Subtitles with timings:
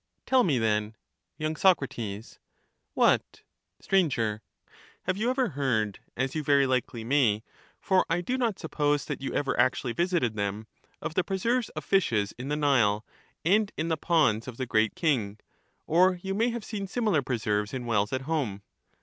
[0.25, 0.95] Tell me, then—
[1.39, 1.83] Y.Soc.
[2.95, 3.41] What?
[3.79, 4.41] Sir.
[5.03, 7.43] Have you ever heard, as you very likely may—
[7.79, 10.65] for I do not suppose that you ever actually visited them—
[11.03, 13.05] of the preserves of fishes in the Nile,
[13.45, 15.37] and in the ponds of the Great King;
[15.85, 18.63] or you may have seen similar preserves in wells at home